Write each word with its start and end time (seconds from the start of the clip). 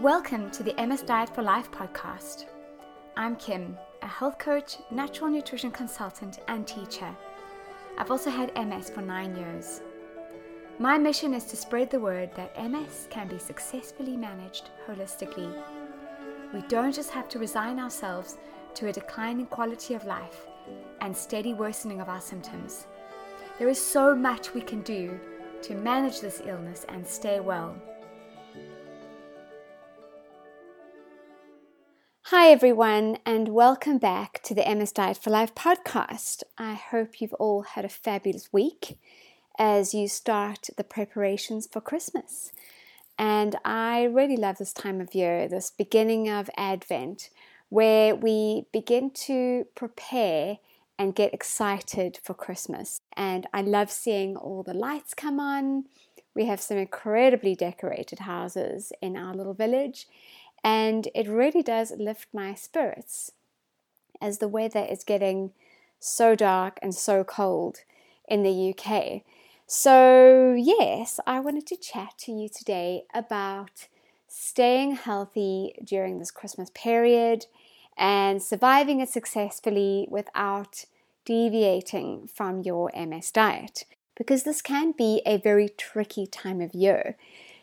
Welcome 0.00 0.50
to 0.52 0.62
the 0.62 0.72
MS 0.86 1.02
Diet 1.02 1.28
for 1.34 1.42
Life 1.42 1.70
podcast. 1.70 2.46
I'm 3.18 3.36
Kim, 3.36 3.76
a 4.00 4.06
health 4.06 4.38
coach, 4.38 4.78
natural 4.90 5.28
nutrition 5.28 5.70
consultant, 5.70 6.38
and 6.48 6.66
teacher. 6.66 7.14
I've 7.98 8.10
also 8.10 8.30
had 8.30 8.56
MS 8.56 8.88
for 8.88 9.02
nine 9.02 9.36
years. 9.36 9.82
My 10.78 10.96
mission 10.96 11.34
is 11.34 11.44
to 11.44 11.56
spread 11.56 11.90
the 11.90 12.00
word 12.00 12.30
that 12.34 12.56
MS 12.56 13.08
can 13.10 13.28
be 13.28 13.38
successfully 13.38 14.16
managed 14.16 14.70
holistically. 14.88 15.54
We 16.54 16.62
don't 16.62 16.94
just 16.94 17.10
have 17.10 17.28
to 17.28 17.38
resign 17.38 17.78
ourselves 17.78 18.38
to 18.76 18.88
a 18.88 18.92
decline 18.94 19.38
in 19.38 19.44
quality 19.44 19.92
of 19.92 20.06
life 20.06 20.46
and 21.02 21.14
steady 21.14 21.52
worsening 21.52 22.00
of 22.00 22.08
our 22.08 22.22
symptoms. 22.22 22.86
There 23.58 23.68
is 23.68 23.78
so 23.78 24.16
much 24.16 24.54
we 24.54 24.62
can 24.62 24.80
do 24.80 25.20
to 25.60 25.74
manage 25.74 26.22
this 26.22 26.40
illness 26.46 26.86
and 26.88 27.06
stay 27.06 27.40
well. 27.40 27.76
Hi, 32.30 32.52
everyone, 32.52 33.18
and 33.26 33.48
welcome 33.48 33.98
back 33.98 34.40
to 34.44 34.54
the 34.54 34.62
MS 34.62 34.92
Diet 34.92 35.16
for 35.16 35.30
Life 35.30 35.52
podcast. 35.52 36.44
I 36.56 36.74
hope 36.74 37.20
you've 37.20 37.34
all 37.34 37.62
had 37.62 37.84
a 37.84 37.88
fabulous 37.88 38.52
week 38.52 39.00
as 39.58 39.94
you 39.94 40.06
start 40.06 40.68
the 40.76 40.84
preparations 40.84 41.66
for 41.66 41.80
Christmas. 41.80 42.52
And 43.18 43.56
I 43.64 44.04
really 44.04 44.36
love 44.36 44.58
this 44.58 44.72
time 44.72 45.00
of 45.00 45.12
year, 45.12 45.48
this 45.48 45.72
beginning 45.72 46.28
of 46.28 46.48
Advent, 46.56 47.30
where 47.68 48.14
we 48.14 48.66
begin 48.72 49.10
to 49.26 49.66
prepare 49.74 50.58
and 51.00 51.16
get 51.16 51.34
excited 51.34 52.20
for 52.22 52.34
Christmas. 52.34 53.00
And 53.16 53.48
I 53.52 53.62
love 53.62 53.90
seeing 53.90 54.36
all 54.36 54.62
the 54.62 54.72
lights 54.72 55.14
come 55.14 55.40
on. 55.40 55.86
We 56.36 56.46
have 56.46 56.60
some 56.60 56.76
incredibly 56.76 57.56
decorated 57.56 58.20
houses 58.20 58.92
in 59.02 59.16
our 59.16 59.34
little 59.34 59.52
village, 59.52 60.06
and 60.62 61.08
it 61.14 61.28
really 61.28 61.62
does 61.62 61.92
lift 61.98 62.28
my 62.32 62.54
spirits 62.54 63.32
as 64.20 64.38
the 64.38 64.48
weather 64.48 64.86
is 64.88 65.04
getting 65.04 65.52
so 65.98 66.34
dark 66.34 66.78
and 66.82 66.94
so 66.94 67.24
cold 67.24 67.78
in 68.28 68.42
the 68.42 68.74
UK. 68.74 69.22
So, 69.66 70.54
yes, 70.58 71.20
I 71.26 71.40
wanted 71.40 71.66
to 71.68 71.76
chat 71.76 72.14
to 72.20 72.32
you 72.32 72.48
today 72.48 73.04
about 73.14 73.88
staying 74.26 74.96
healthy 74.96 75.74
during 75.84 76.18
this 76.18 76.30
Christmas 76.30 76.70
period 76.74 77.46
and 77.96 78.42
surviving 78.42 79.00
it 79.00 79.08
successfully 79.08 80.06
without 80.10 80.84
deviating 81.24 82.28
from 82.32 82.62
your 82.62 82.90
MS 82.94 83.30
diet. 83.30 83.84
Because 84.16 84.42
this 84.42 84.62
can 84.62 84.92
be 84.92 85.22
a 85.24 85.38
very 85.38 85.68
tricky 85.68 86.26
time 86.26 86.60
of 86.60 86.74
year 86.74 87.16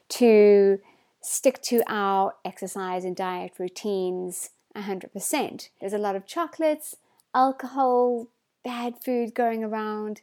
to 0.09 0.79
stick 1.27 1.61
to 1.63 1.83
our 1.87 2.35
exercise 2.45 3.03
and 3.03 3.15
diet 3.15 3.53
routines 3.57 4.51
100%. 4.75 5.69
There's 5.79 5.93
a 5.93 5.97
lot 5.97 6.15
of 6.15 6.25
chocolates, 6.25 6.95
alcohol, 7.33 8.27
bad 8.63 8.95
food 9.03 9.33
going 9.33 9.63
around 9.63 10.21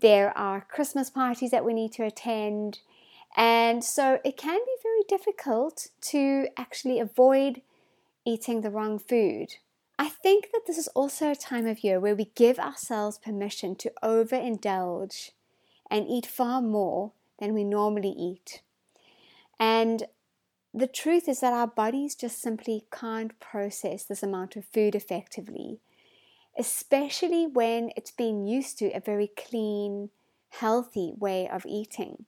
there 0.00 0.36
are 0.36 0.60
Christmas 0.60 1.08
parties 1.08 1.52
that 1.52 1.64
we 1.64 1.72
need 1.72 1.92
to 1.92 2.04
attend. 2.04 2.80
And 3.36 3.84
so 3.84 4.18
it 4.24 4.36
can 4.36 4.58
be 4.58 4.76
very 4.82 5.02
difficult 5.08 5.88
to 6.02 6.48
actually 6.56 6.98
avoid 6.98 7.62
eating 8.24 8.60
the 8.60 8.70
wrong 8.70 8.98
food. 8.98 9.56
I 9.96 10.08
think 10.08 10.50
that 10.52 10.62
this 10.66 10.78
is 10.78 10.88
also 10.88 11.30
a 11.30 11.36
time 11.36 11.66
of 11.66 11.84
year 11.84 12.00
where 12.00 12.16
we 12.16 12.30
give 12.34 12.58
ourselves 12.58 13.18
permission 13.18 13.76
to 13.76 13.92
overindulge 14.02 15.30
and 15.88 16.08
eat 16.08 16.26
far 16.26 16.60
more 16.60 17.12
than 17.38 17.54
we 17.54 17.62
normally 17.62 18.10
eat. 18.10 18.62
And 19.60 20.04
the 20.76 20.86
truth 20.88 21.28
is 21.28 21.40
that 21.40 21.52
our 21.52 21.68
bodies 21.68 22.14
just 22.16 22.42
simply 22.42 22.84
can't 22.92 23.38
process 23.38 24.04
this 24.04 24.22
amount 24.22 24.56
of 24.56 24.64
food 24.64 24.94
effectively 24.94 25.78
especially 26.58 27.46
when 27.46 27.90
it's 27.96 28.10
been 28.10 28.46
used 28.46 28.78
to 28.78 28.90
a 28.92 29.00
very 29.00 29.28
clean, 29.36 30.10
healthy 30.50 31.12
way 31.18 31.48
of 31.48 31.66
eating. 31.66 32.24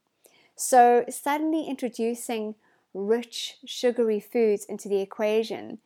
So, 0.57 1.05
suddenly 1.09 1.67
introducing 1.67 2.55
rich, 2.95 3.59
sugary 3.67 4.21
foods 4.21 4.65
into 4.65 4.89
the 4.89 5.01
equation 5.01 5.79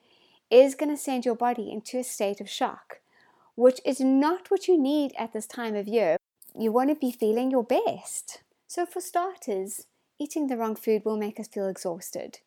is 0.48 0.74
going 0.74 0.90
to 0.90 0.96
send 0.96 1.24
your 1.24 1.34
body 1.34 1.70
into 1.70 1.98
a 1.98 2.04
state 2.04 2.40
of 2.40 2.48
shock, 2.48 3.00
which 3.56 3.80
is 3.84 4.00
not 4.00 4.50
what 4.50 4.68
you 4.68 4.78
need 4.80 5.12
at 5.18 5.32
this 5.32 5.46
time 5.46 5.74
of 5.74 5.88
year. 5.88 6.16
You 6.58 6.72
want 6.72 6.90
to 6.90 6.96
be 6.96 7.12
feeling 7.12 7.50
your 7.50 7.64
best. 7.64 8.42
So, 8.68 8.86
for 8.86 9.00
starters, 9.00 9.86
eating 10.18 10.46
the 10.46 10.56
wrong 10.56 10.76
food 10.76 11.04
will 11.04 11.16
make 11.16 11.40
us 11.40 11.48
feel 11.48 11.68
exhausted 11.68 12.38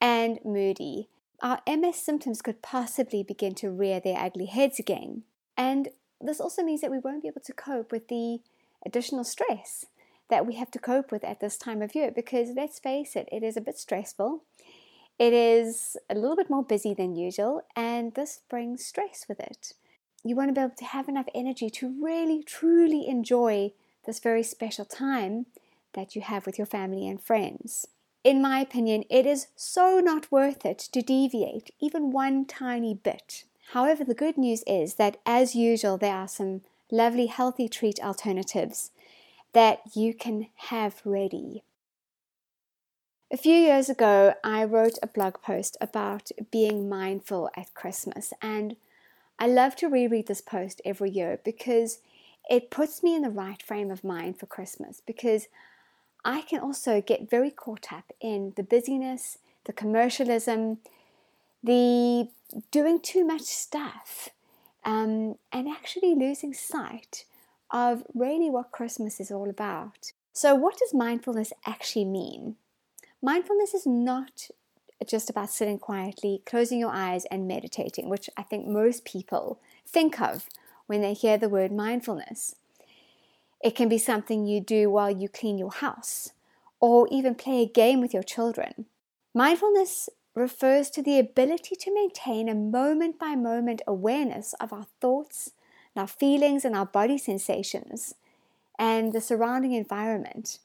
and 0.00 0.38
moody. 0.44 1.08
Our 1.42 1.60
MS 1.66 1.96
symptoms 1.96 2.42
could 2.42 2.62
possibly 2.62 3.22
begin 3.22 3.54
to 3.56 3.70
rear 3.70 4.00
their 4.00 4.18
ugly 4.18 4.46
heads 4.46 4.78
again. 4.78 5.22
And 5.56 5.88
this 6.20 6.40
also 6.40 6.62
means 6.62 6.80
that 6.80 6.90
we 6.90 6.98
won't 6.98 7.22
be 7.22 7.28
able 7.28 7.40
to 7.42 7.52
cope 7.52 7.92
with 7.92 8.08
the 8.08 8.40
additional 8.84 9.24
stress 9.24 9.86
that 10.28 10.46
we 10.46 10.54
have 10.54 10.70
to 10.70 10.78
cope 10.78 11.10
with 11.12 11.24
at 11.24 11.40
this 11.40 11.56
time 11.56 11.82
of 11.82 11.94
year 11.94 12.10
because 12.10 12.50
let's 12.56 12.78
face 12.78 13.16
it, 13.16 13.28
it 13.30 13.42
is 13.42 13.56
a 13.56 13.60
bit 13.60 13.78
stressful. 13.78 14.42
It 15.18 15.34
is 15.34 15.96
a 16.08 16.14
little 16.14 16.36
bit 16.36 16.48
more 16.48 16.64
busy 16.64 16.94
than 16.94 17.14
usual, 17.14 17.62
and 17.76 18.14
this 18.14 18.40
brings 18.48 18.86
stress 18.86 19.26
with 19.28 19.38
it. 19.38 19.74
You 20.24 20.34
want 20.34 20.48
to 20.48 20.54
be 20.54 20.62
able 20.62 20.76
to 20.76 20.84
have 20.86 21.08
enough 21.08 21.26
energy 21.34 21.68
to 21.68 21.94
really, 22.02 22.42
truly 22.42 23.06
enjoy 23.06 23.72
this 24.06 24.18
very 24.18 24.42
special 24.42 24.86
time 24.86 25.44
that 25.92 26.16
you 26.16 26.22
have 26.22 26.46
with 26.46 26.56
your 26.56 26.66
family 26.66 27.06
and 27.06 27.22
friends. 27.22 27.86
In 28.22 28.42
my 28.42 28.60
opinion, 28.60 29.04
it 29.08 29.26
is 29.26 29.48
so 29.56 30.00
not 30.00 30.30
worth 30.30 30.66
it 30.66 30.78
to 30.92 31.02
deviate 31.02 31.70
even 31.80 32.10
one 32.10 32.44
tiny 32.44 32.94
bit 32.94 33.44
However, 33.70 34.02
the 34.02 34.14
good 34.14 34.36
news 34.36 34.64
is 34.66 34.94
that, 34.94 35.18
as 35.24 35.54
usual, 35.54 35.96
there 35.96 36.14
are 36.14 36.26
some 36.26 36.62
lovely 36.90 37.26
healthy 37.26 37.68
treat 37.68 38.02
alternatives 38.02 38.90
that 39.52 39.80
you 39.94 40.12
can 40.12 40.48
have 40.56 41.00
ready. 41.04 41.62
A 43.30 43.36
few 43.36 43.54
years 43.54 43.88
ago, 43.88 44.34
I 44.42 44.64
wrote 44.64 44.98
a 45.00 45.06
blog 45.06 45.40
post 45.40 45.76
about 45.80 46.32
being 46.50 46.88
mindful 46.88 47.48
at 47.56 47.74
Christmas, 47.74 48.32
and 48.42 48.74
I 49.38 49.46
love 49.46 49.76
to 49.76 49.88
reread 49.88 50.26
this 50.26 50.40
post 50.40 50.82
every 50.84 51.10
year 51.10 51.38
because 51.44 52.00
it 52.50 52.72
puts 52.72 53.04
me 53.04 53.14
in 53.14 53.22
the 53.22 53.30
right 53.30 53.62
frame 53.62 53.92
of 53.92 54.02
mind 54.02 54.40
for 54.40 54.46
Christmas. 54.46 55.00
Because 55.06 55.46
I 56.24 56.42
can 56.42 56.60
also 56.60 57.00
get 57.00 57.30
very 57.30 57.50
caught 57.50 57.92
up 57.92 58.12
in 58.20 58.52
the 58.56 58.62
busyness, 58.62 59.38
the 59.64 59.72
commercialism, 59.72 60.78
the 61.62 62.28
doing 62.70 63.00
too 63.00 63.24
much 63.24 63.42
stuff 63.42 64.30
um, 64.84 65.36
and 65.52 65.68
actually 65.68 66.14
losing 66.14 66.52
sight 66.52 67.24
of 67.70 68.02
really 68.14 68.50
what 68.50 68.72
Christmas 68.72 69.20
is 69.20 69.30
all 69.30 69.48
about. 69.48 70.12
So, 70.32 70.54
what 70.54 70.78
does 70.78 70.94
mindfulness 70.94 71.52
actually 71.66 72.04
mean? 72.04 72.56
Mindfulness 73.22 73.74
is 73.74 73.86
not 73.86 74.48
just 75.06 75.30
about 75.30 75.50
sitting 75.50 75.78
quietly, 75.78 76.42
closing 76.46 76.78
your 76.78 76.92
eyes, 76.92 77.24
and 77.26 77.48
meditating, 77.48 78.08
which 78.08 78.28
I 78.36 78.42
think 78.42 78.66
most 78.66 79.04
people 79.04 79.60
think 79.86 80.20
of 80.20 80.48
when 80.86 81.00
they 81.00 81.14
hear 81.14 81.38
the 81.38 81.48
word 81.48 81.72
mindfulness. 81.72 82.56
It 83.62 83.74
can 83.74 83.88
be 83.88 83.98
something 83.98 84.46
you 84.46 84.60
do 84.60 84.90
while 84.90 85.10
you 85.10 85.28
clean 85.28 85.58
your 85.58 85.70
house 85.70 86.32
or 86.80 87.06
even 87.10 87.34
play 87.34 87.62
a 87.62 87.68
game 87.68 88.00
with 88.00 88.14
your 88.14 88.22
children. 88.22 88.86
Mindfulness 89.34 90.08
refers 90.34 90.90
to 90.90 91.02
the 91.02 91.18
ability 91.18 91.76
to 91.76 91.94
maintain 91.94 92.48
a 92.48 92.54
moment 92.54 93.18
by 93.18 93.34
moment 93.34 93.82
awareness 93.86 94.54
of 94.54 94.72
our 94.72 94.86
thoughts, 95.00 95.52
our 95.94 96.06
feelings, 96.06 96.64
and 96.64 96.74
our 96.74 96.86
body 96.86 97.18
sensations 97.18 98.14
and 98.78 99.12
the 99.12 99.20
surrounding 99.20 99.72
environment. 99.72 100.58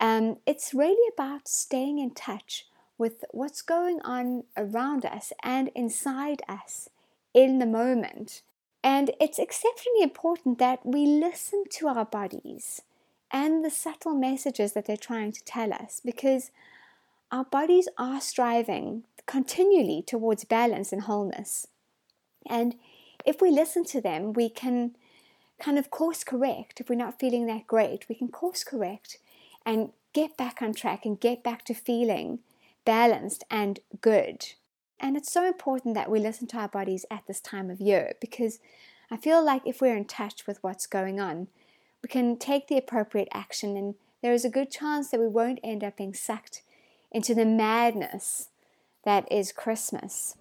Um, 0.00 0.38
it's 0.46 0.72
really 0.72 1.08
about 1.12 1.46
staying 1.46 1.98
in 1.98 2.12
touch 2.12 2.66
with 2.96 3.24
what's 3.32 3.62
going 3.62 4.00
on 4.02 4.44
around 4.56 5.04
us 5.04 5.32
and 5.42 5.70
inside 5.74 6.42
us 6.48 6.88
in 7.34 7.58
the 7.58 7.66
moment. 7.66 8.42
And 8.84 9.12
it's 9.18 9.38
exceptionally 9.38 10.02
important 10.02 10.58
that 10.58 10.84
we 10.84 11.06
listen 11.06 11.64
to 11.70 11.88
our 11.88 12.04
bodies 12.04 12.82
and 13.32 13.64
the 13.64 13.70
subtle 13.70 14.14
messages 14.14 14.74
that 14.74 14.84
they're 14.84 14.98
trying 14.98 15.32
to 15.32 15.44
tell 15.44 15.72
us 15.72 16.02
because 16.04 16.50
our 17.32 17.46
bodies 17.46 17.88
are 17.96 18.20
striving 18.20 19.04
continually 19.24 20.04
towards 20.06 20.44
balance 20.44 20.92
and 20.92 21.02
wholeness. 21.02 21.66
And 22.46 22.74
if 23.24 23.40
we 23.40 23.50
listen 23.50 23.84
to 23.86 24.02
them, 24.02 24.34
we 24.34 24.50
can 24.50 24.96
kind 25.58 25.78
of 25.78 25.90
course 25.90 26.22
correct. 26.22 26.78
If 26.78 26.90
we're 26.90 26.96
not 26.96 27.18
feeling 27.18 27.46
that 27.46 27.66
great, 27.66 28.06
we 28.10 28.14
can 28.14 28.28
course 28.28 28.62
correct 28.64 29.16
and 29.64 29.92
get 30.12 30.36
back 30.36 30.60
on 30.60 30.74
track 30.74 31.06
and 31.06 31.18
get 31.18 31.42
back 31.42 31.64
to 31.64 31.74
feeling 31.74 32.40
balanced 32.84 33.44
and 33.50 33.80
good. 34.02 34.52
And 35.00 35.16
it's 35.16 35.32
so 35.32 35.46
important 35.46 35.94
that 35.94 36.10
we 36.10 36.18
listen 36.18 36.46
to 36.48 36.58
our 36.58 36.68
bodies 36.68 37.04
at 37.10 37.26
this 37.26 37.40
time 37.40 37.70
of 37.70 37.80
year 37.80 38.14
because 38.20 38.58
I 39.10 39.16
feel 39.16 39.44
like 39.44 39.62
if 39.66 39.80
we're 39.80 39.96
in 39.96 40.06
touch 40.06 40.46
with 40.46 40.62
what's 40.62 40.86
going 40.86 41.20
on, 41.20 41.48
we 42.02 42.08
can 42.08 42.36
take 42.36 42.68
the 42.68 42.78
appropriate 42.78 43.28
action 43.32 43.76
and 43.76 43.94
there 44.22 44.32
is 44.32 44.44
a 44.44 44.50
good 44.50 44.70
chance 44.70 45.10
that 45.10 45.20
we 45.20 45.28
won't 45.28 45.60
end 45.62 45.84
up 45.84 45.98
being 45.98 46.14
sucked 46.14 46.62
into 47.12 47.34
the 47.34 47.44
madness 47.44 48.48
that 49.04 49.30
is 49.30 49.52
Christmas. 49.52 50.36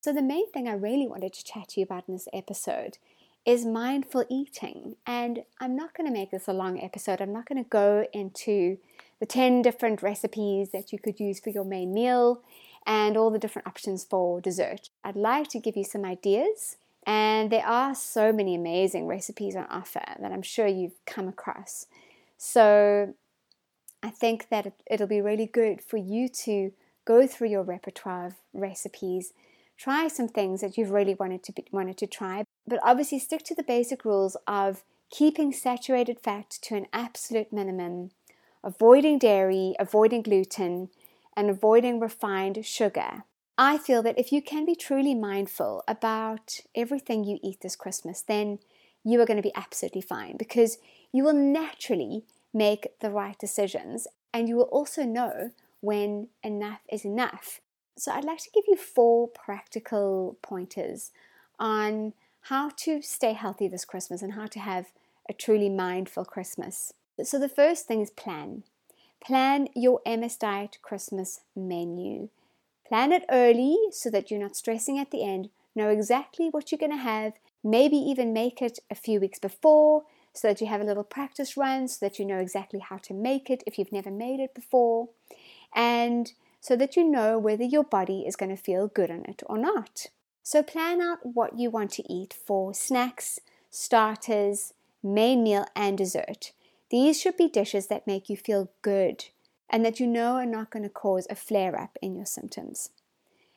So, 0.00 0.12
the 0.12 0.22
main 0.22 0.50
thing 0.52 0.68
I 0.68 0.74
really 0.74 1.08
wanted 1.08 1.32
to 1.32 1.44
chat 1.44 1.68
to 1.70 1.80
you 1.80 1.84
about 1.84 2.04
in 2.06 2.14
this 2.14 2.28
episode 2.32 2.98
is 3.44 3.64
mindful 3.64 4.24
eating. 4.30 4.96
And 5.06 5.42
I'm 5.60 5.74
not 5.74 5.94
going 5.94 6.06
to 6.06 6.12
make 6.12 6.30
this 6.30 6.48
a 6.48 6.52
long 6.52 6.80
episode. 6.80 7.20
I'm 7.20 7.32
not 7.32 7.46
going 7.46 7.62
to 7.62 7.68
go 7.68 8.06
into 8.12 8.78
the 9.20 9.26
10 9.26 9.62
different 9.62 10.02
recipes 10.02 10.70
that 10.72 10.92
you 10.92 10.98
could 10.98 11.18
use 11.20 11.40
for 11.40 11.50
your 11.50 11.64
main 11.64 11.92
meal 11.92 12.42
and 12.86 13.16
all 13.16 13.30
the 13.30 13.38
different 13.38 13.68
options 13.68 14.04
for 14.04 14.40
dessert. 14.40 14.90
I'd 15.04 15.16
like 15.16 15.48
to 15.48 15.60
give 15.60 15.76
you 15.76 15.84
some 15.84 16.04
ideas. 16.04 16.76
And 17.06 17.50
there 17.50 17.66
are 17.66 17.94
so 17.94 18.32
many 18.32 18.54
amazing 18.54 19.06
recipes 19.06 19.56
on 19.56 19.66
offer 19.70 20.02
that 20.20 20.32
I'm 20.32 20.42
sure 20.42 20.66
you've 20.66 21.04
come 21.06 21.26
across. 21.26 21.86
So 22.36 23.14
I 24.02 24.10
think 24.10 24.48
that 24.50 24.72
it'll 24.90 25.06
be 25.06 25.20
really 25.20 25.46
good 25.46 25.80
for 25.80 25.96
you 25.96 26.28
to 26.44 26.72
go 27.04 27.26
through 27.26 27.48
your 27.48 27.62
repertoire 27.62 28.26
of 28.26 28.34
recipes, 28.52 29.32
try 29.78 30.08
some 30.08 30.28
things 30.28 30.60
that 30.60 30.76
you've 30.76 30.90
really 30.90 31.14
wanted 31.14 31.42
to 31.44 31.52
be, 31.52 31.64
wanted 31.72 31.96
to 31.98 32.06
try, 32.06 32.44
but 32.66 32.78
obviously 32.82 33.18
stick 33.18 33.42
to 33.44 33.54
the 33.54 33.62
basic 33.62 34.04
rules 34.04 34.36
of 34.46 34.84
keeping 35.10 35.52
saturated 35.52 36.20
fat 36.20 36.50
to 36.50 36.76
an 36.76 36.86
absolute 36.92 37.52
minimum, 37.52 38.10
avoiding 38.62 39.18
dairy, 39.18 39.74
avoiding 39.78 40.22
gluten, 40.22 40.88
and 41.36 41.50
avoiding 41.50 42.00
refined 42.00 42.64
sugar. 42.64 43.24
I 43.56 43.78
feel 43.78 44.02
that 44.02 44.18
if 44.18 44.32
you 44.32 44.40
can 44.40 44.64
be 44.64 44.74
truly 44.74 45.14
mindful 45.14 45.82
about 45.88 46.60
everything 46.74 47.24
you 47.24 47.38
eat 47.42 47.60
this 47.60 47.76
Christmas, 47.76 48.22
then 48.22 48.58
you 49.04 49.20
are 49.20 49.26
going 49.26 49.36
to 49.36 49.42
be 49.42 49.54
absolutely 49.54 50.00
fine 50.00 50.36
because 50.36 50.78
you 51.12 51.24
will 51.24 51.32
naturally 51.32 52.24
make 52.52 52.88
the 53.00 53.10
right 53.10 53.38
decisions 53.38 54.06
and 54.32 54.48
you 54.48 54.56
will 54.56 54.64
also 54.64 55.02
know 55.02 55.50
when 55.80 56.28
enough 56.42 56.80
is 56.90 57.04
enough. 57.04 57.60
So, 57.96 58.12
I'd 58.12 58.24
like 58.24 58.38
to 58.38 58.50
give 58.54 58.64
you 58.68 58.76
four 58.76 59.28
practical 59.28 60.38
pointers 60.42 61.10
on 61.58 62.12
how 62.42 62.70
to 62.76 63.02
stay 63.02 63.32
healthy 63.32 63.66
this 63.68 63.84
Christmas 63.84 64.22
and 64.22 64.34
how 64.34 64.46
to 64.46 64.60
have 64.60 64.92
a 65.28 65.32
truly 65.32 65.68
mindful 65.68 66.24
Christmas. 66.24 66.92
So, 67.24 67.38
the 67.38 67.48
first 67.48 67.86
thing 67.86 68.00
is 68.00 68.10
plan. 68.10 68.64
Plan 69.20 69.68
your 69.74 70.00
MS 70.06 70.36
Diet 70.36 70.78
Christmas 70.82 71.40
menu. 71.56 72.28
Plan 72.86 73.12
it 73.12 73.24
early 73.30 73.76
so 73.90 74.10
that 74.10 74.30
you're 74.30 74.40
not 74.40 74.56
stressing 74.56 74.98
at 74.98 75.10
the 75.10 75.24
end. 75.24 75.50
Know 75.74 75.90
exactly 75.90 76.48
what 76.48 76.70
you're 76.70 76.78
going 76.78 76.92
to 76.92 76.96
have. 76.96 77.34
Maybe 77.62 77.96
even 77.96 78.32
make 78.32 78.62
it 78.62 78.78
a 78.90 78.94
few 78.94 79.20
weeks 79.20 79.38
before 79.38 80.04
so 80.32 80.48
that 80.48 80.60
you 80.60 80.68
have 80.68 80.80
a 80.80 80.84
little 80.84 81.04
practice 81.04 81.56
run 81.56 81.88
so 81.88 82.06
that 82.06 82.18
you 82.18 82.24
know 82.24 82.38
exactly 82.38 82.78
how 82.80 82.96
to 82.98 83.12
make 83.12 83.50
it 83.50 83.62
if 83.66 83.78
you've 83.78 83.92
never 83.92 84.10
made 84.10 84.40
it 84.40 84.54
before. 84.54 85.08
And 85.74 86.32
so 86.60 86.76
that 86.76 86.96
you 86.96 87.04
know 87.04 87.38
whether 87.38 87.64
your 87.64 87.84
body 87.84 88.24
is 88.26 88.36
going 88.36 88.54
to 88.54 88.62
feel 88.62 88.88
good 88.88 89.10
on 89.10 89.24
it 89.26 89.42
or 89.46 89.58
not. 89.58 90.06
So 90.42 90.62
plan 90.62 91.00
out 91.00 91.18
what 91.22 91.58
you 91.58 91.70
want 91.70 91.90
to 91.92 92.12
eat 92.12 92.32
for 92.32 92.72
snacks, 92.72 93.38
starters, 93.70 94.72
main 95.02 95.42
meal, 95.42 95.66
and 95.76 95.98
dessert. 95.98 96.52
These 96.90 97.20
should 97.20 97.36
be 97.36 97.48
dishes 97.48 97.88
that 97.88 98.06
make 98.06 98.28
you 98.28 98.36
feel 98.36 98.70
good 98.82 99.26
and 99.70 99.84
that 99.84 100.00
you 100.00 100.06
know 100.06 100.36
are 100.36 100.46
not 100.46 100.70
going 100.70 100.82
to 100.82 100.88
cause 100.88 101.26
a 101.28 101.34
flare 101.34 101.78
up 101.78 101.98
in 102.00 102.14
your 102.14 102.24
symptoms. 102.24 102.90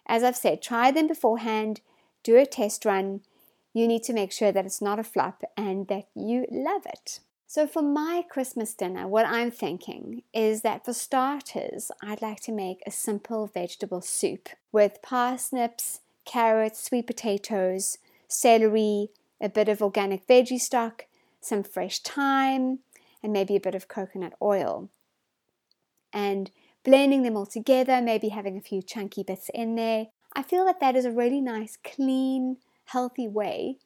As 0.05 0.23
I've 0.23 0.35
said, 0.35 0.61
try 0.61 0.91
them 0.91 1.07
beforehand, 1.07 1.81
do 2.23 2.35
a 2.37 2.45
test 2.45 2.83
run. 2.83 3.21
You 3.73 3.87
need 3.87 4.03
to 4.03 4.13
make 4.13 4.31
sure 4.31 4.51
that 4.51 4.65
it's 4.65 4.81
not 4.81 4.99
a 4.99 5.03
flop 5.03 5.43
and 5.55 5.87
that 5.87 6.07
you 6.15 6.45
love 6.51 6.85
it. 6.85 7.19
So, 7.47 7.67
for 7.67 7.81
my 7.81 8.23
Christmas 8.29 8.73
dinner, 8.73 9.07
what 9.07 9.25
I'm 9.25 9.51
thinking 9.51 10.23
is 10.33 10.61
that 10.61 10.85
for 10.85 10.93
starters, 10.93 11.91
I'd 12.01 12.21
like 12.21 12.39
to 12.41 12.51
make 12.53 12.81
a 12.85 12.91
simple 12.91 13.47
vegetable 13.47 13.99
soup 13.99 14.47
with 14.71 15.01
parsnips, 15.01 15.99
carrots, 16.23 16.81
sweet 16.81 17.07
potatoes, 17.07 17.97
celery, 18.29 19.09
a 19.41 19.49
bit 19.49 19.67
of 19.67 19.81
organic 19.81 20.25
veggie 20.27 20.61
stock, 20.61 21.07
some 21.41 21.63
fresh 21.63 21.99
thyme, 21.99 22.79
and 23.23 23.33
maybe 23.33 23.55
a 23.55 23.61
bit 23.61 23.75
of 23.75 23.87
coconut 23.87 24.33
oil. 24.41 24.89
And 26.13 26.51
blending 26.83 27.23
them 27.23 27.37
all 27.37 27.45
together, 27.45 28.01
maybe 28.01 28.29
having 28.29 28.57
a 28.57 28.61
few 28.61 28.81
chunky 28.81 29.23
bits 29.23 29.49
in 29.53 29.75
there. 29.75 30.07
I 30.35 30.43
feel 30.43 30.65
that 30.65 30.79
that 30.79 30.95
is 30.95 31.05
a 31.05 31.11
really 31.11 31.41
nice, 31.41 31.77
clean, 31.83 32.57
healthy 32.85 33.27
way 33.27 33.77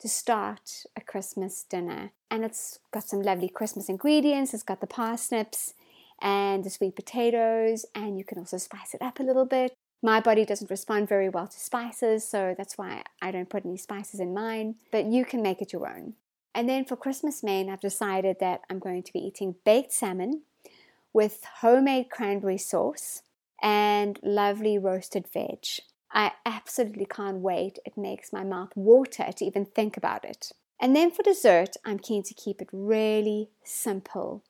to 0.00 0.08
start 0.08 0.84
a 0.96 1.00
Christmas 1.00 1.62
dinner. 1.62 2.12
And 2.30 2.44
it's 2.44 2.78
got 2.90 3.08
some 3.08 3.22
lovely 3.22 3.48
Christmas 3.48 3.88
ingredients. 3.88 4.54
It's 4.54 4.62
got 4.62 4.80
the 4.80 4.86
parsnips 4.86 5.74
and 6.20 6.64
the 6.64 6.70
sweet 6.70 6.96
potatoes, 6.96 7.86
and 7.94 8.18
you 8.18 8.24
can 8.24 8.38
also 8.38 8.58
spice 8.58 8.94
it 8.94 9.02
up 9.02 9.20
a 9.20 9.22
little 9.22 9.46
bit. 9.46 9.74
My 10.02 10.20
body 10.20 10.44
doesn't 10.44 10.70
respond 10.70 11.08
very 11.08 11.28
well 11.28 11.46
to 11.46 11.58
spices, 11.58 12.26
so 12.26 12.54
that's 12.56 12.78
why 12.78 13.02
I 13.20 13.30
don't 13.30 13.48
put 13.48 13.64
any 13.64 13.76
spices 13.76 14.20
in 14.20 14.32
mine, 14.32 14.76
but 14.90 15.06
you 15.06 15.24
can 15.24 15.42
make 15.42 15.60
it 15.60 15.72
your 15.72 15.88
own. 15.88 16.14
And 16.54 16.68
then 16.68 16.84
for 16.84 16.96
Christmas 16.96 17.42
main, 17.42 17.70
I've 17.70 17.80
decided 17.80 18.38
that 18.40 18.62
I'm 18.68 18.78
going 18.78 19.02
to 19.04 19.12
be 19.12 19.20
eating 19.20 19.56
baked 19.64 19.92
salmon 19.92 20.42
with 21.12 21.44
homemade 21.60 22.10
cranberry 22.10 22.58
sauce 22.58 23.22
and 23.62 24.18
lovely 24.22 24.78
roasted 24.78 25.26
veg. 25.32 25.64
I 26.12 26.32
absolutely 26.44 27.06
can't 27.06 27.38
wait. 27.38 27.78
It 27.84 27.96
makes 27.96 28.32
my 28.32 28.42
mouth 28.42 28.70
water 28.74 29.30
to 29.32 29.44
even 29.44 29.64
think 29.64 29.96
about 29.96 30.24
it. 30.24 30.52
And 30.80 30.96
then 30.96 31.10
for 31.10 31.22
dessert, 31.22 31.76
I'm 31.84 31.98
keen 31.98 32.22
to 32.24 32.34
keep 32.34 32.60
it 32.60 32.68
really 32.72 33.50
simple. 33.62 34.42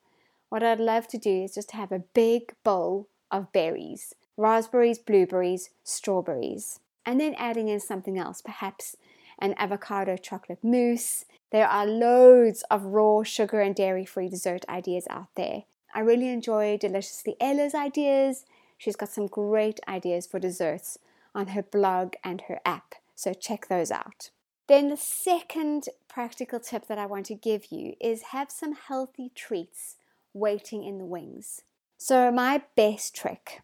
What 0.49 0.63
I'd 0.63 0.79
love 0.79 1.07
to 1.09 1.17
do 1.17 1.43
is 1.43 1.53
just 1.53 1.71
have 1.71 1.91
a 1.91 2.03
big 2.13 2.53
bowl 2.63 3.07
of 3.29 3.51
berries 3.51 4.13
raspberries, 4.37 4.97
blueberries, 4.97 5.69
strawberries, 5.83 6.79
and 7.05 7.19
then 7.19 7.35
adding 7.37 7.67
in 7.67 7.79
something 7.79 8.17
else, 8.17 8.41
perhaps 8.41 8.95
an 9.41 9.55
avocado 9.57 10.15
chocolate 10.15 10.63
mousse. 10.63 11.25
There 11.51 11.67
are 11.67 11.85
loads 11.85 12.63
of 12.71 12.85
raw 12.85 13.23
sugar 13.23 13.59
and 13.59 13.75
dairy 13.75 14.05
free 14.05 14.29
dessert 14.29 14.63
ideas 14.69 15.07
out 15.09 15.29
there. 15.35 15.63
I 15.93 15.99
really 15.99 16.29
enjoy 16.29 16.77
Deliciously 16.77 17.35
Ella's 17.41 17.75
ideas. 17.75 18.45
She's 18.77 18.95
got 18.95 19.09
some 19.09 19.27
great 19.27 19.79
ideas 19.87 20.25
for 20.25 20.39
desserts 20.39 20.97
on 21.35 21.47
her 21.47 21.63
blog 21.63 22.13
and 22.23 22.41
her 22.47 22.59
app, 22.65 22.95
so 23.15 23.33
check 23.33 23.67
those 23.67 23.91
out. 23.91 24.29
Then, 24.67 24.89
the 24.89 24.97
second 24.97 25.89
practical 26.07 26.59
tip 26.59 26.87
that 26.87 26.97
I 26.97 27.05
want 27.05 27.25
to 27.25 27.35
give 27.35 27.71
you 27.71 27.95
is 27.99 28.31
have 28.31 28.49
some 28.49 28.73
healthy 28.73 29.31
treats 29.35 29.97
waiting 30.33 30.83
in 30.85 30.97
the 30.97 31.05
wings. 31.05 31.63
So, 31.97 32.31
my 32.31 32.61
best 32.75 33.13
trick 33.13 33.61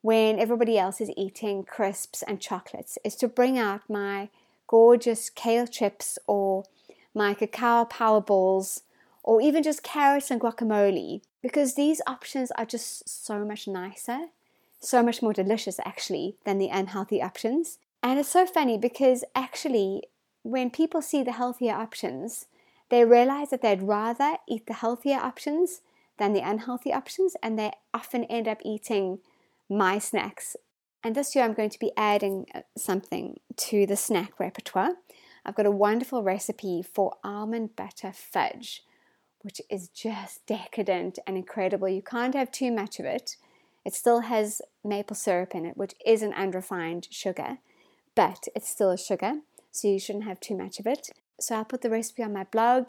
when 0.00 0.38
everybody 0.38 0.78
else 0.78 1.00
is 1.00 1.10
eating 1.16 1.64
crisps 1.64 2.22
and 2.22 2.40
chocolates 2.40 2.96
is 3.04 3.16
to 3.16 3.28
bring 3.28 3.58
out 3.58 3.82
my 3.90 4.30
gorgeous 4.66 5.30
kale 5.30 5.66
chips 5.66 6.18
or 6.26 6.64
my 7.14 7.34
cacao 7.34 7.84
power 7.84 8.20
balls 8.20 8.82
or 9.22 9.40
even 9.40 9.62
just 9.62 9.82
carrots 9.82 10.30
and 10.30 10.40
guacamole 10.40 11.20
because 11.42 11.74
these 11.74 12.00
options 12.06 12.50
are 12.52 12.64
just 12.64 13.08
so 13.08 13.44
much 13.44 13.66
nicer, 13.66 14.26
so 14.80 15.02
much 15.02 15.22
more 15.22 15.32
delicious 15.32 15.80
actually 15.84 16.36
than 16.44 16.58
the 16.58 16.68
unhealthy 16.68 17.20
options. 17.22 17.78
And 18.02 18.18
it's 18.18 18.28
so 18.28 18.46
funny 18.46 18.78
because 18.78 19.24
actually, 19.34 20.02
when 20.42 20.70
people 20.70 21.02
see 21.02 21.22
the 21.22 21.32
healthier 21.32 21.74
options, 21.74 22.46
they 22.88 23.04
realize 23.04 23.50
that 23.50 23.62
they'd 23.62 23.82
rather 23.82 24.36
eat 24.48 24.66
the 24.66 24.74
healthier 24.74 25.18
options 25.18 25.80
than 26.18 26.32
the 26.32 26.48
unhealthy 26.48 26.92
options, 26.92 27.36
and 27.42 27.58
they 27.58 27.72
often 27.92 28.24
end 28.24 28.48
up 28.48 28.60
eating 28.64 29.18
my 29.68 29.98
snacks. 29.98 30.56
And 31.06 31.14
this 31.14 31.36
year 31.36 31.44
I'm 31.44 31.54
going 31.54 31.70
to 31.70 31.78
be 31.78 31.92
adding 31.96 32.46
uh, 32.52 32.62
something 32.76 33.38
to 33.58 33.86
the 33.86 33.94
snack 33.94 34.40
repertoire. 34.40 34.96
I've 35.44 35.54
got 35.54 35.64
a 35.64 35.70
wonderful 35.70 36.24
recipe 36.24 36.82
for 36.82 37.14
almond 37.22 37.76
butter 37.76 38.10
fudge, 38.12 38.82
which 39.42 39.60
is 39.70 39.86
just 39.86 40.44
decadent 40.46 41.20
and 41.24 41.36
incredible. 41.36 41.88
You 41.88 42.02
can't 42.02 42.34
have 42.34 42.50
too 42.50 42.72
much 42.72 42.98
of 42.98 43.06
it. 43.06 43.36
It 43.84 43.94
still 43.94 44.22
has 44.22 44.60
maple 44.82 45.14
syrup 45.14 45.54
in 45.54 45.64
it, 45.64 45.76
which 45.76 45.94
is 46.04 46.22
an 46.22 46.32
unrefined 46.32 47.06
sugar, 47.12 47.58
but 48.16 48.48
it's 48.56 48.68
still 48.68 48.90
a 48.90 48.98
sugar, 48.98 49.34
so 49.70 49.86
you 49.86 50.00
shouldn't 50.00 50.24
have 50.24 50.40
too 50.40 50.56
much 50.56 50.80
of 50.80 50.88
it. 50.88 51.10
So 51.38 51.54
I'll 51.54 51.64
put 51.64 51.82
the 51.82 51.90
recipe 51.90 52.24
on 52.24 52.32
my 52.32 52.48
blog 52.50 52.88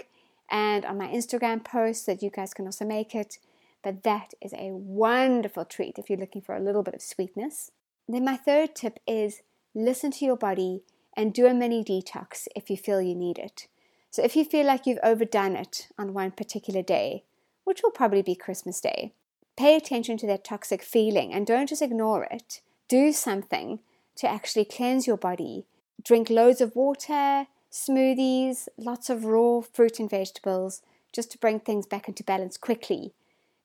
and 0.49 0.85
on 0.85 0.97
my 0.97 1.07
Instagram 1.09 1.63
post 1.63 2.05
so 2.05 2.13
that 2.13 2.23
you 2.23 2.31
guys 2.31 2.55
can 2.55 2.65
also 2.65 2.83
make 2.83 3.13
it. 3.13 3.37
But 3.83 4.01
that 4.01 4.33
is 4.41 4.53
a 4.53 4.71
wonderful 4.71 5.65
treat 5.65 5.99
if 5.99 6.09
you're 6.09 6.17
looking 6.17 6.41
for 6.41 6.55
a 6.55 6.59
little 6.59 6.81
bit 6.81 6.95
of 6.95 7.03
sweetness. 7.03 7.69
Then, 8.07 8.25
my 8.25 8.37
third 8.37 8.75
tip 8.75 8.99
is 9.05 9.41
listen 9.75 10.11
to 10.11 10.25
your 10.25 10.37
body 10.37 10.83
and 11.15 11.33
do 11.33 11.47
a 11.47 11.53
mini 11.53 11.83
detox 11.83 12.47
if 12.55 12.69
you 12.69 12.77
feel 12.77 13.01
you 13.01 13.15
need 13.15 13.37
it. 13.37 13.67
So, 14.09 14.23
if 14.23 14.35
you 14.35 14.45
feel 14.45 14.65
like 14.65 14.85
you've 14.85 14.99
overdone 15.03 15.55
it 15.55 15.89
on 15.97 16.13
one 16.13 16.31
particular 16.31 16.81
day, 16.81 17.23
which 17.65 17.81
will 17.83 17.91
probably 17.91 18.21
be 18.21 18.35
Christmas 18.35 18.79
Day, 18.79 19.13
pay 19.57 19.75
attention 19.75 20.17
to 20.17 20.27
that 20.27 20.45
toxic 20.45 20.81
feeling 20.81 21.33
and 21.33 21.45
don't 21.45 21.67
just 21.67 21.81
ignore 21.81 22.23
it. 22.25 22.61
Do 22.87 23.11
something 23.11 23.79
to 24.15 24.27
actually 24.29 24.65
cleanse 24.65 25.05
your 25.05 25.17
body. 25.17 25.65
Drink 26.01 26.29
loads 26.29 26.61
of 26.61 26.75
water, 26.75 27.47
smoothies, 27.71 28.67
lots 28.77 29.09
of 29.09 29.25
raw 29.25 29.61
fruit 29.61 29.99
and 29.99 30.09
vegetables, 30.09 30.81
just 31.11 31.31
to 31.31 31.37
bring 31.37 31.59
things 31.59 31.85
back 31.85 32.07
into 32.07 32.23
balance 32.23 32.57
quickly 32.57 33.13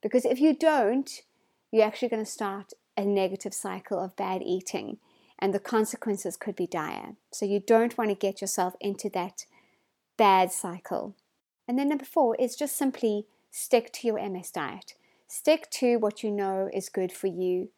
Because 0.03 0.25
if 0.25 0.41
you 0.41 0.55
don't, 0.55 1.23
you're 1.71 1.87
actually 1.87 2.09
going 2.09 2.25
to 2.25 2.31
start 2.31 2.73
a 2.97 3.05
negative 3.05 3.55
cycle 3.55 3.99
of 3.99 4.17
bad 4.17 4.43
eating 4.43 4.99
and 5.39 5.53
the 5.53 5.59
consequences 5.59 6.37
could 6.37 6.55
be 6.55 6.67
dire. 6.67 7.17
So 7.33 7.45
you 7.45 7.59
don't 7.59 7.99
want 7.99 8.11
to 8.11 8.15
get 8.15 8.41
yourself 8.41 8.75
into 8.81 9.09
that 9.11 9.45
bad 10.17 10.53
cycle. 10.53 11.17
And 11.67 11.79
then 11.79 11.89
number 11.89 12.05
four 12.05 12.37
is 12.37 12.55
just 12.55 12.77
simply 12.77 13.27
stick 13.51 13.93
to 13.95 14.07
your 14.07 14.29
MS 14.29 14.53
diet. 14.53 14.95
Stick 15.27 15.69
to 15.71 15.97
what 15.97 16.23
you 16.23 16.31
know 16.31 16.69
is 16.73 16.89
good 16.89 17.11
for 17.11 17.27
you. 17.27 17.71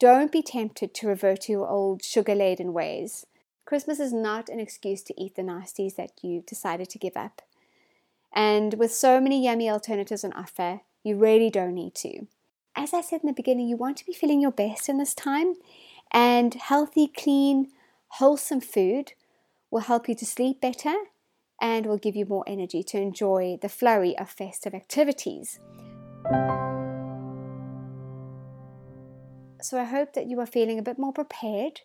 Don't 0.00 0.32
be 0.32 0.42
tempted 0.42 0.94
to 0.94 1.06
revert 1.06 1.42
to 1.42 1.52
your 1.52 1.68
old 1.68 2.02
sugar 2.02 2.34
laden 2.34 2.72
ways. 2.72 3.24
Christmas 3.64 4.00
is 4.00 4.12
not 4.12 4.48
an 4.48 4.60
excuse 4.60 5.02
to 5.02 5.20
eat 5.20 5.36
the 5.36 5.42
nasties 5.42 5.96
that 5.96 6.12
you 6.22 6.42
decided 6.46 6.88
to 6.90 6.98
give 6.98 7.16
up. 7.16 7.42
And 8.32 8.74
with 8.74 8.92
so 8.92 9.20
many 9.20 9.44
yummy 9.44 9.70
alternatives 9.70 10.24
on 10.24 10.32
offer, 10.32 10.80
you 11.02 11.16
really 11.16 11.50
don't 11.50 11.74
need 11.74 11.94
to. 11.96 12.26
As 12.78 12.92
I 12.92 13.00
said 13.00 13.22
in 13.22 13.26
the 13.26 13.32
beginning, 13.32 13.68
you 13.68 13.76
want 13.76 13.96
to 13.96 14.04
be 14.04 14.12
feeling 14.12 14.38
your 14.38 14.50
best 14.50 14.90
in 14.90 14.98
this 14.98 15.14
time, 15.14 15.54
and 16.12 16.52
healthy, 16.52 17.08
clean, 17.08 17.68
wholesome 18.08 18.60
food 18.60 19.14
will 19.70 19.80
help 19.80 20.10
you 20.10 20.14
to 20.14 20.26
sleep 20.26 20.60
better 20.60 20.94
and 21.58 21.86
will 21.86 21.96
give 21.96 22.14
you 22.14 22.26
more 22.26 22.44
energy 22.46 22.82
to 22.82 23.00
enjoy 23.00 23.58
the 23.62 23.70
flurry 23.70 24.16
of 24.18 24.28
festive 24.28 24.74
activities. 24.74 25.58
So 29.62 29.80
I 29.80 29.84
hope 29.84 30.12
that 30.12 30.26
you 30.26 30.38
are 30.40 30.46
feeling 30.46 30.78
a 30.78 30.82
bit 30.82 30.98
more 30.98 31.14
prepared, 31.14 31.80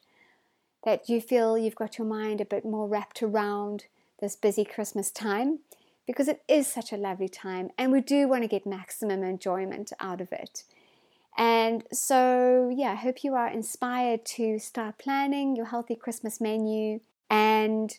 that 0.84 1.08
you 1.08 1.22
feel 1.22 1.58
you've 1.58 1.74
got 1.74 1.98
your 1.98 2.08
mind 2.08 2.42
a 2.42 2.46
bit 2.46 2.66
more 2.66 2.86
wrapped 2.86 3.24
around 3.24 3.86
this 4.20 4.36
busy 4.36 4.66
Christmas 4.66 5.10
time, 5.10 5.60
because 6.06 6.28
it 6.28 6.44
is 6.50 6.68
such 6.68 6.92
a 6.92 6.98
lovely 6.98 7.30
time 7.30 7.70
and 7.78 7.94
we 7.94 8.02
do 8.02 8.28
want 8.28 8.44
to 8.44 8.50
get 8.50 8.66
maximum 8.66 9.24
enjoyment 9.24 9.94
out 10.02 10.20
of 10.20 10.34
it. 10.34 10.66
And 11.38 11.84
so, 11.92 12.72
yeah, 12.74 12.92
I 12.92 12.96
hope 12.96 13.24
you 13.24 13.34
are 13.36 13.48
inspired 13.48 14.26
to 14.38 14.60
start 14.60 14.98
planning 14.98 15.56
your 15.56 15.68
healthy 15.68 15.96
Christmas 15.96 16.42
menu. 16.42 17.00
And 17.30 17.98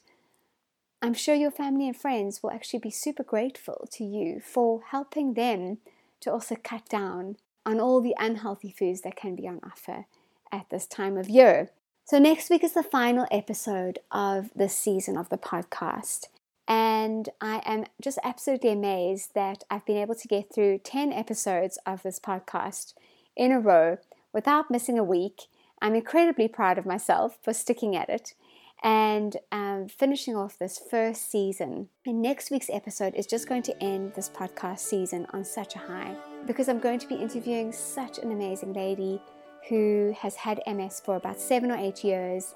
I'm 1.01 1.15
sure 1.15 1.35
your 1.35 1.51
family 1.51 1.89
and 1.89 1.97
friends 1.97 2.43
will 2.43 2.51
actually 2.51 2.81
be 2.81 2.91
super 2.91 3.25
grateful 3.25 3.89
to 3.93 4.05
you 4.05 4.41
for 4.41 4.83
helping 4.91 5.35
them 5.35 5.79
to 6.21 6.33
also 6.33 6.57
cut 6.57 6.89
down 6.89 7.37
on 7.65 7.81
all 7.81 8.01
the 8.01 8.15
unhealthy 8.19 8.71
foods 8.71 9.01
that 9.01 9.17
can 9.17 9.35
be 9.35 9.49
on 9.49 9.61
offer 9.65 10.07
at 10.53 10.69
this 10.71 10.87
time 10.87 11.17
of 11.17 11.29
year. 11.29 11.71
So, 12.05 12.19
next 12.19 12.51
week 12.51 12.63
is 12.63 12.73
the 12.75 12.83
final 12.83 13.27
episode 13.31 14.01
of 14.11 14.51
this 14.55 14.77
season 14.77 15.17
of 15.17 15.29
the 15.29 15.39
podcast. 15.39 16.27
And 16.69 17.29
I 17.41 17.63
am 17.65 17.87
just 18.01 18.19
absolutely 18.23 18.71
amazed 18.71 19.35
that 19.35 19.65
I've 19.71 19.87
been 19.87 19.97
able 19.97 20.15
to 20.15 20.29
get 20.29 20.55
through 20.55 20.79
10 20.79 21.13
episodes 21.13 21.79
of 21.87 22.03
this 22.03 22.21
podcast 22.21 22.95
in 23.37 23.53
a 23.53 23.61
row 23.61 23.99
without 24.33 24.71
missing 24.71 24.99
a 24.99 25.05
week. 25.05 25.43
I'm 25.81 25.95
incredibly 25.95 26.49
proud 26.49 26.79
of 26.79 26.87
myself 26.87 27.39
for 27.43 27.53
sticking 27.53 27.97
at 27.97 28.09
it 28.09 28.35
and 28.83 29.37
um, 29.53 29.87
finishing 29.89 30.37
off 30.37 30.59
this 30.59 30.81
first 30.91 31.31
season. 31.31 31.89
And 32.05 32.21
next 32.21 32.51
week's 32.51 32.71
episode 32.71 33.15
is 33.15 33.27
just 33.27 33.49
going 33.49 33.63
to 33.63 33.83
end 33.83 34.15
this 34.15 34.29
podcast 34.29 34.81
season 34.81 35.27
on 35.33 35.45
such 35.45 35.77
a 35.77 35.79
high 35.79 36.17
because 36.47 36.69
I'm 36.69 36.81
going 36.81 36.99
to 36.99 37.07
be 37.07 37.15
interviewing 37.15 37.73
such 37.73 38.19
an 38.19 38.33
amazing 38.33 38.73
lady 38.73 39.21
who 39.69 40.15
has 40.19 40.35
had 40.35 40.61
MS 40.67 41.01
for 41.05 41.17
about 41.17 41.41
seven 41.41 41.71
or 41.71 41.77
eight 41.77 42.03
years. 42.03 42.55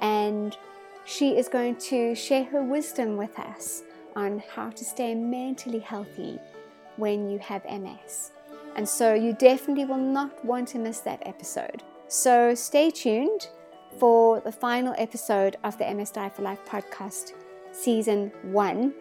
And 0.00 0.56
she 1.04 1.36
is 1.36 1.48
going 1.48 1.76
to 1.76 2.14
share 2.14 2.44
her 2.44 2.62
wisdom 2.62 3.16
with 3.16 3.38
us 3.38 3.82
on 4.14 4.42
how 4.54 4.70
to 4.70 4.84
stay 4.84 5.14
mentally 5.14 5.78
healthy 5.78 6.38
when 6.96 7.28
you 7.28 7.38
have 7.38 7.62
MS. 7.64 8.32
And 8.76 8.88
so 8.88 9.14
you 9.14 9.32
definitely 9.32 9.86
will 9.86 9.96
not 9.96 10.44
want 10.44 10.68
to 10.68 10.78
miss 10.78 11.00
that 11.00 11.22
episode. 11.26 11.82
So 12.08 12.54
stay 12.54 12.90
tuned 12.90 13.48
for 13.98 14.40
the 14.40 14.52
final 14.52 14.94
episode 14.98 15.56
of 15.64 15.76
the 15.78 15.92
MS 15.92 16.10
Diet 16.10 16.36
for 16.36 16.42
Life 16.42 16.60
podcast, 16.66 17.32
season 17.72 18.30
one. 18.42 18.94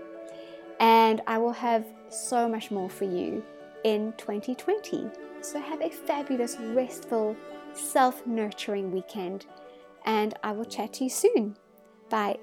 And 0.79 1.21
I 1.27 1.37
will 1.37 1.51
have 1.51 1.85
so 2.09 2.47
much 2.47 2.71
more 2.71 2.89
for 2.89 3.03
you 3.03 3.43
in 3.83 4.13
2020. 4.17 5.09
So 5.41 5.59
have 5.59 5.81
a 5.81 5.89
fabulous, 5.89 6.57
restful, 6.57 7.35
self 7.73 8.25
nurturing 8.25 8.91
weekend. 8.91 9.45
And 10.05 10.33
I 10.41 10.53
will 10.53 10.65
chat 10.65 10.93
to 10.93 11.03
you 11.03 11.09
soon. 11.09 11.57
Bye. 12.09 12.37